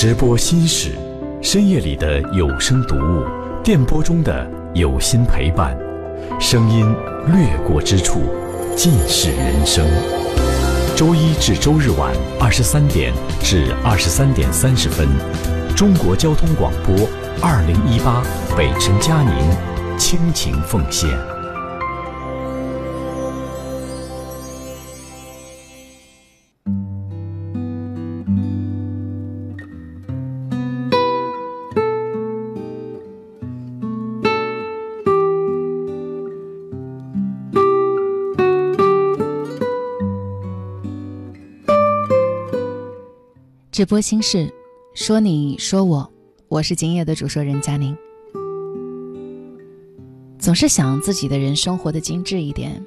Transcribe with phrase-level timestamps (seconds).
[0.00, 0.92] 直播心事，
[1.42, 3.24] 深夜里的有声读物，
[3.64, 5.76] 电波中的有心陪伴，
[6.38, 6.86] 声音
[7.26, 8.20] 掠过之处，
[8.76, 9.84] 尽是人生。
[10.94, 15.08] 周一至周日晚二十三点至二十三点三十分，
[15.74, 16.94] 中国交通广播
[17.42, 18.22] 二零一八
[18.56, 19.34] 北辰佳宁
[19.98, 21.10] 倾情奉献。
[43.78, 44.52] 直播心事，
[44.92, 46.12] 说你说我，
[46.48, 47.96] 我是今夜的主说人佳宁。
[50.36, 52.84] 总是想自己的人生活的精致一点，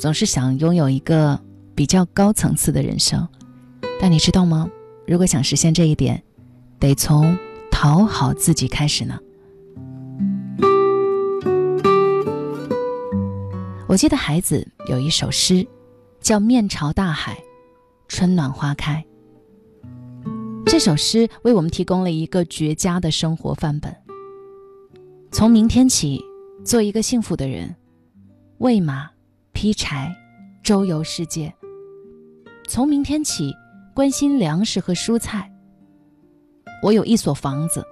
[0.00, 1.40] 总是想拥有一个
[1.76, 3.24] 比较高层次的人生，
[4.00, 4.68] 但你知道吗？
[5.06, 6.20] 如果想实现这一点，
[6.80, 7.38] 得从
[7.70, 9.16] 讨好自己开始呢。
[13.86, 15.64] 我记得孩子有一首诗，
[16.20, 17.38] 叫《面朝大海，
[18.08, 19.04] 春暖花开》。
[20.70, 23.92] 这首诗为我们提供了一个绝佳的生活范本。
[25.32, 26.22] 从明天起，
[26.64, 27.74] 做一个幸福的人，
[28.58, 29.10] 喂马、
[29.50, 30.14] 劈柴、
[30.62, 31.52] 周游世界。
[32.68, 33.52] 从明天起，
[33.92, 35.52] 关心粮食和蔬菜。
[36.84, 37.84] 我有一所房子，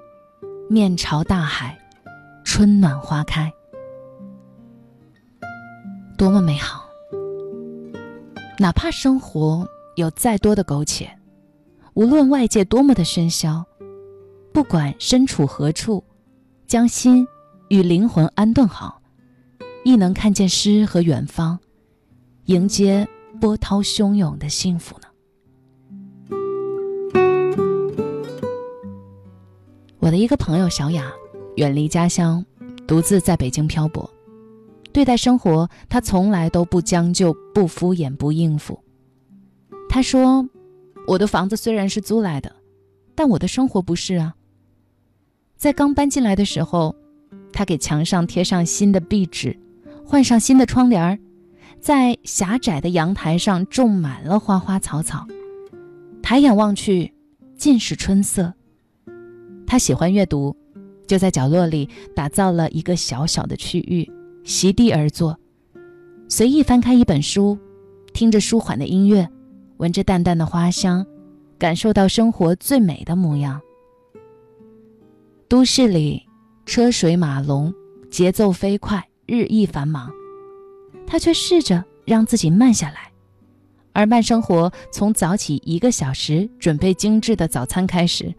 [0.71, 1.77] 面朝大海，
[2.45, 3.53] 春暖花开，
[6.17, 6.89] 多么美好！
[8.57, 11.18] 哪怕生活有再多的苟且。
[11.99, 13.65] 无论外界多么的喧嚣，
[14.53, 16.05] 不管身处何处，
[16.65, 17.27] 将心
[17.71, 19.03] 与灵魂安顿好，
[19.85, 21.59] 亦能看见诗和远方，
[22.45, 23.09] 迎接
[23.41, 25.09] 波涛汹涌的幸福呢。
[29.99, 31.11] 我的一个朋友小雅，
[31.57, 32.47] 远离家乡，
[32.87, 34.09] 独自在北京漂泊，
[34.93, 38.85] 对待生活，她从来都不将就、不敷衍、不应付。
[39.89, 40.49] 她说。
[41.09, 42.55] 我的房子虽然是租来的，
[43.15, 44.35] 但我的生活不是啊。
[45.57, 46.95] 在刚搬进来的时候，
[47.51, 49.59] 他给墙上贴上新的壁纸，
[50.05, 51.19] 换上新的窗帘，
[51.81, 55.27] 在狭窄的阳台上种满了花花草草，
[56.23, 57.15] 抬眼望去
[57.57, 58.53] 尽是春色。
[59.67, 60.55] 他喜欢阅读，
[61.07, 64.07] 就在角落里打造了一个小小的区域，
[64.45, 65.39] 席地而坐，
[66.29, 67.57] 随意翻开一本书，
[68.13, 69.27] 听着舒缓的音乐。
[69.79, 71.07] 闻着淡淡的花香，
[71.57, 73.61] 感受到生活最美的模样。
[75.49, 76.23] 都市里
[76.67, 77.73] 车水马龙，
[78.11, 80.11] 节奏飞快，日益繁忙，
[81.07, 83.11] 他却试着让自己慢下来。
[83.93, 88.35] 而慢生活从早起一个小时准备精致的早餐开始。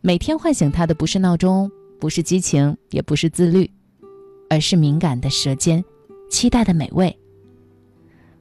[0.00, 3.70] 每天唤醒他的不是闹钟，不是激情，也不是自律，
[4.48, 5.84] 而是敏感的舌尖，
[6.30, 7.14] 期待的美味。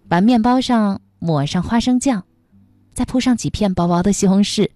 [0.08, 1.02] 把面包上。
[1.24, 2.24] 抹上花生酱，
[2.96, 4.68] 再铺上几片薄薄的西红柿，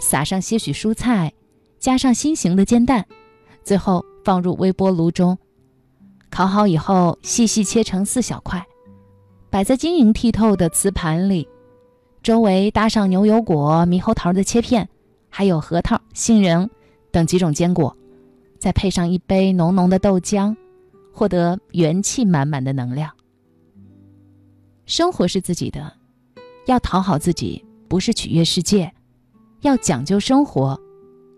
[0.00, 1.32] 撒上些许蔬菜，
[1.80, 3.04] 加上心形的煎蛋，
[3.64, 5.36] 最后放入微波炉中，
[6.30, 8.64] 烤好以后细细切成四小块，
[9.50, 11.48] 摆在晶莹剔透的瓷盘里，
[12.22, 14.88] 周围搭上牛油果、猕猴桃的切片，
[15.28, 16.70] 还有核桃、杏仁
[17.10, 17.96] 等几种坚果，
[18.56, 20.54] 再配上一杯浓浓的豆浆，
[21.12, 23.10] 获得元气满满的能量。
[24.86, 25.92] 生活是自己的，
[26.66, 28.90] 要讨好自己，不是取悦世界；
[29.60, 30.78] 要讲究生活，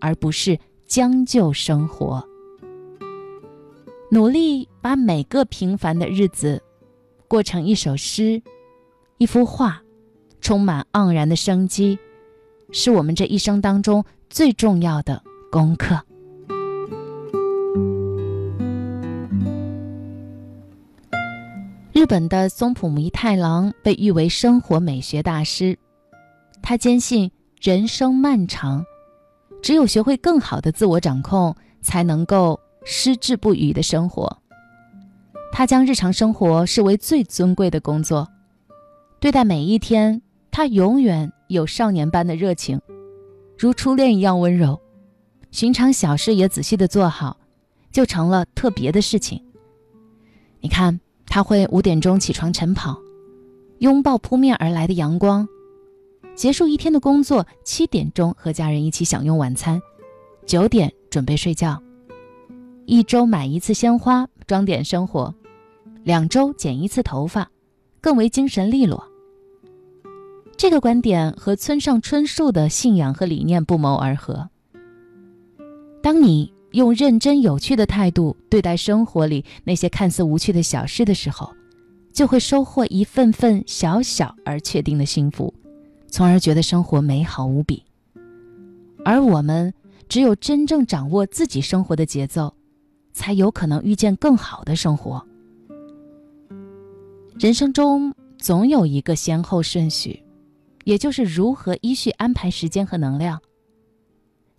[0.01, 2.23] 而不是将就生活。
[4.11, 6.61] 努力把每个平凡的日子
[7.27, 8.41] 过成一首诗、
[9.17, 9.81] 一幅画，
[10.41, 11.97] 充满盎然的生机，
[12.71, 15.99] 是我们这一生当中最重要的功课。
[22.05, 25.75] 日本的松浦弥太郎被誉为生活美学大师，
[26.61, 28.85] 他坚信人生漫长，
[29.59, 34.37] 只有学会更好的自我掌控，才能够矢志不渝的生活。
[35.51, 38.29] 他将日常生活视为最尊贵的工作，
[39.19, 42.79] 对待每一天，他永远有少年般的热情，
[43.57, 44.79] 如初恋一样温柔。
[45.49, 47.35] 寻常小事也仔细的做好，
[47.91, 49.43] 就成了特别的事情。
[50.59, 50.99] 你看。
[51.27, 52.97] 他会五点钟起床晨跑，
[53.79, 55.47] 拥抱扑面而来的阳光，
[56.35, 59.81] 结束一天的工作，七点钟和家人一起享用晚餐，
[60.45, 61.81] 九点准备睡觉。
[62.85, 65.33] 一周买一次鲜花，装点生活；
[66.03, 67.49] 两周剪一次头发，
[67.99, 69.03] 更为精神利落。
[70.55, 74.49] 这个观点和村上春树的信仰和理念不谋而合。
[76.01, 81.49] 当你用认真有趣的态度对待生活里那些看似无趣的小事的时候，
[82.11, 85.53] 就会收获一份份小小而确定的幸福，
[86.09, 87.81] 从而觉得生活美好无比。
[89.05, 89.73] 而我们
[90.09, 92.53] 只有真正掌握自己生活的节奏，
[93.13, 95.25] 才有可能遇见更好的生活。
[97.39, 100.21] 人生中总有一个先后顺序，
[100.83, 103.41] 也就是如何依序安排时间和能量。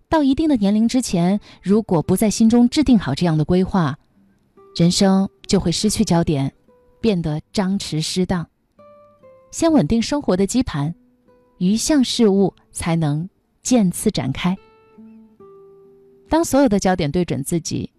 [0.08, 3.98] 到一定的年龄之前，如果不在心中制定好这样的规划，
[4.76, 6.52] 人生就会失去焦点，
[7.00, 8.46] 变得张弛失当。
[9.50, 10.94] 先稳定生活的基盘，
[11.58, 13.28] 余项事物才能
[13.62, 14.56] 渐次展开。
[16.28, 17.90] 当所有的焦点对准自己，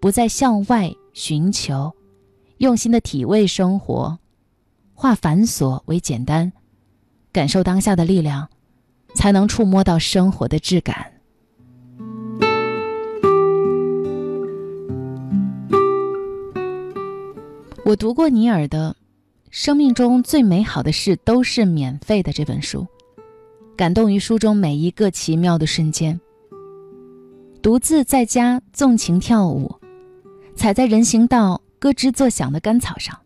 [0.00, 1.92] 不再向外寻求，
[2.58, 4.18] 用心的体味生活，
[4.94, 6.52] 化繁琐为简单，
[7.32, 8.48] 感受当下的力量，
[9.14, 11.09] 才能触摸到生活的质感。
[17.90, 18.96] 我读过尼尔的
[19.50, 22.86] 《生命中最美好的事都是免费的》这本书，
[23.76, 26.20] 感动于书中每一个奇妙的瞬间。
[27.60, 29.74] 独自在家纵情跳舞，
[30.54, 33.18] 踩在人行道咯吱作响的干草上，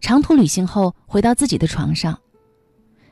[0.00, 2.16] 长途旅行后回到自己的床上，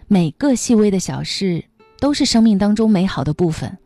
[0.06, 1.64] 每个细微的小事
[1.98, 3.76] 都是生命当中美好的部分。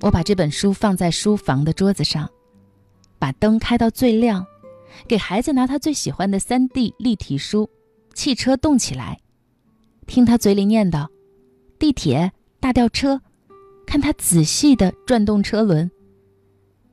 [0.00, 2.28] 我把这本书放在书房的桌子上，
[3.20, 4.44] 把灯开到最亮。
[5.08, 7.64] 给孩子拿他最喜欢的 3D 立体书
[8.14, 9.20] 《汽车动起来》，
[10.06, 11.06] 听他嘴里念叨
[11.78, 13.20] “地铁大吊车”，
[13.86, 15.90] 看他仔细地转动车轮，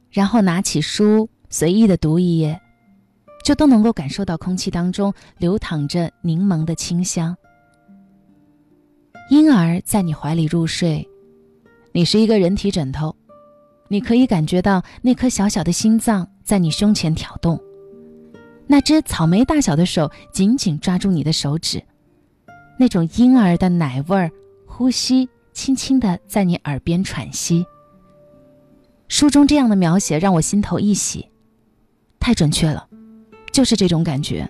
[0.10, 2.60] 然后拿起书随意地读一页，
[3.44, 7.36] 就都能够感受到空气当中流淌着柠檬的清香。
[9.30, 11.08] 婴儿在你怀里入睡，
[11.94, 13.16] 你是一个人体枕头，
[13.88, 17.60] 你可以感觉到那颗小小的心脏在你胸前挑动。
[18.68, 21.84] 那只草莓大小的手紧紧抓住你的手指，
[22.80, 24.32] 那种婴儿的奶味儿，
[24.66, 27.66] 呼吸轻轻的在你耳边喘息。
[29.10, 31.30] 书中这样的描写让我心头一喜，
[32.20, 32.88] 太准确了，
[33.52, 34.50] 就是这种感觉，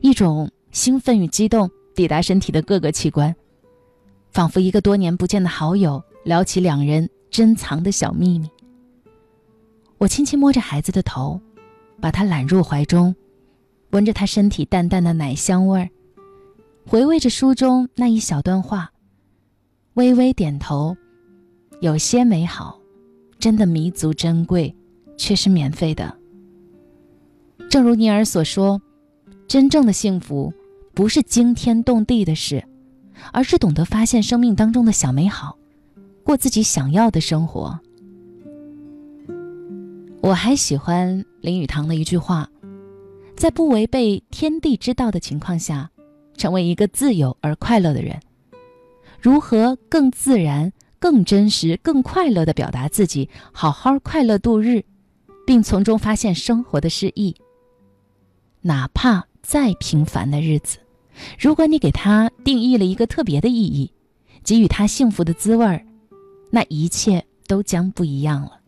[0.00, 3.32] 一种兴奋与激动抵达身体的各个器官，
[4.30, 8.48] 仿佛一个多年不见的好友聊起两人珍藏的小秘密。
[9.98, 11.40] 我轻轻摸着孩子的头，
[12.00, 13.14] 把他揽入怀中。
[13.94, 15.88] 闻着他身体淡淡的奶香味儿，
[16.84, 18.90] 回味着书中那一小段话，
[19.94, 20.96] 微微点头。
[21.80, 22.80] 有些美好，
[23.38, 24.74] 真的弥足珍贵，
[25.16, 26.12] 却是免费的。
[27.70, 28.82] 正如尼尔所说，
[29.46, 30.52] 真正的幸福
[30.92, 32.64] 不是惊天动地的事，
[33.32, 35.56] 而是懂得发现生命当中的小美好，
[36.24, 37.78] 过自己想要的生活。
[40.20, 42.50] 我还喜欢林语堂的一句话。
[43.36, 45.90] 在不违背天地之道的情况下，
[46.36, 48.18] 成为一个自由而快乐的人，
[49.20, 54.84] 如何更自然、更真实、更快乐地表达自己，好好快乐度日，
[55.46, 57.36] 并从中发现生活的诗意。
[58.62, 60.78] 哪怕再平凡的日子，
[61.38, 63.92] 如果你给它定义了一个特别的意义，
[64.42, 65.84] 给予它幸福的滋味儿，
[66.50, 68.60] 那一切都将不一样了。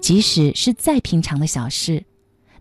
[0.00, 2.04] 即使是再平常的小事。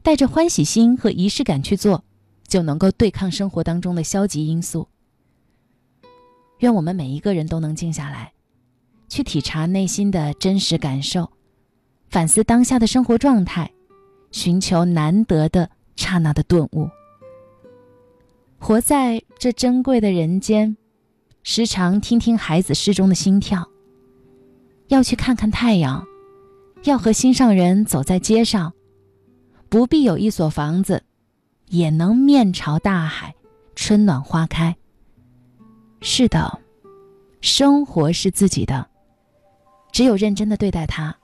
[0.03, 2.03] 带着欢喜心和仪式感去做，
[2.47, 4.87] 就能够对抗生活当中的消极因素。
[6.59, 8.33] 愿我们每一个人都能静下来，
[9.07, 11.31] 去体察内心的真实感受，
[12.09, 13.71] 反思当下的生活状态，
[14.31, 16.89] 寻求难得的刹那的顿悟。
[18.57, 20.77] 活在这珍贵的人间，
[21.43, 23.67] 时常听听孩子诗中的心跳。
[24.87, 26.05] 要去看看太阳，
[26.83, 28.73] 要和心上人走在街上。
[29.71, 31.01] 不必有一所房子，
[31.67, 33.33] 也能面朝大海，
[33.73, 34.75] 春暖花开。
[36.01, 36.59] 是的，
[37.39, 38.85] 生活是自己的，
[39.93, 41.15] 只有认真的对待它，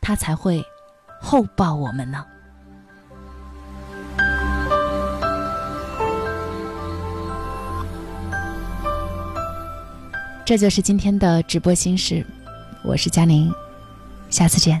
[0.00, 0.64] 它才会
[1.20, 2.24] 厚报我们呢。
[10.46, 12.24] 这就是今天的直播心事，
[12.82, 13.52] 我是佳宁，
[14.30, 14.80] 下次见。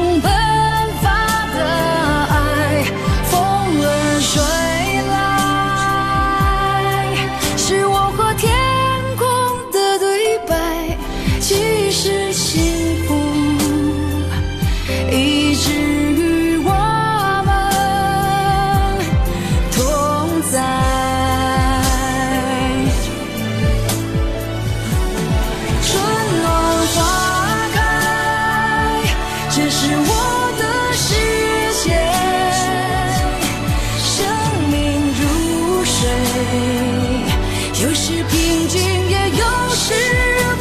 [38.67, 39.93] 经也有时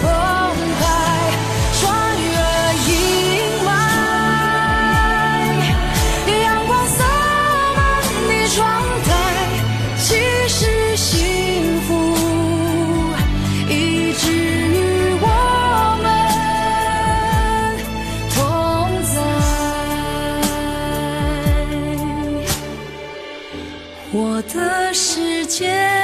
[0.01, 0.09] 澎
[0.81, 0.83] 湃，
[1.81, 1.83] 穿
[2.19, 2.29] 越
[2.89, 2.93] 阴
[3.65, 3.69] 霾，
[6.43, 6.99] 阳光洒
[7.77, 7.79] 满
[8.29, 8.59] 你窗
[9.05, 9.09] 台，
[9.99, 10.09] 其
[10.49, 11.09] 实幸
[11.83, 11.89] 福
[13.69, 13.71] 一
[14.15, 14.75] 直与
[15.21, 15.27] 我
[16.03, 16.05] 们
[18.35, 18.37] 同
[19.03, 19.17] 在，
[24.13, 26.00] 我的世界。